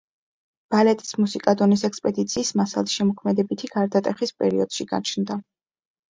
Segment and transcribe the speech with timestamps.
[0.75, 5.37] ბალეტის მუსიკა დონის ექსპედიციის მასალის შემოქმედებითი გარდატეხის პერიოდში გაჩნდა.